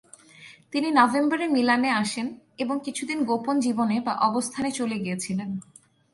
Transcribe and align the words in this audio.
তিনি 0.73 0.87
নভেম্বরে 0.91 1.45
মিলানে 1.47 1.89
আসে 1.91 2.21
এবং 2.57 2.75
কিছুদিন 2.85 3.23
গোপন 3.23 3.55
জীবনে 3.59 3.95
বা 3.99 4.13
অবস্থানে 4.19 4.69
চলে 4.71 4.97
গিয়েছিলেন। 4.99 5.49